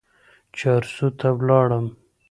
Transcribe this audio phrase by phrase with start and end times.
[0.57, 1.85] چارسو ته ولاړم.